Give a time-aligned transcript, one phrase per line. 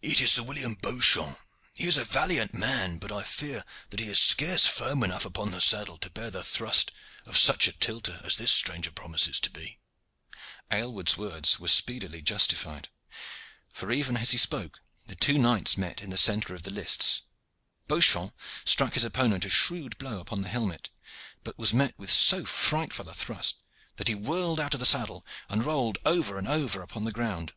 [0.00, 1.38] "It is Sir William Beauchamp.
[1.74, 5.50] He is a valiant man, but I fear that he is scarce firm enough upon
[5.50, 6.90] the saddle to bear the thrust
[7.26, 9.78] of such a tilter as this stranger promises to be."
[10.70, 12.88] Aylward's words were speedily justified,
[13.70, 17.20] for even as he spoke the two knights met in the centre of the lists.
[17.88, 18.32] Beauchamp
[18.64, 20.88] struck his opponent a shrewd blow upon the helmet,
[21.44, 23.56] but was met with so frightful a thrust
[23.96, 27.52] that he whirled out of his saddle and rolled over and over upon the ground.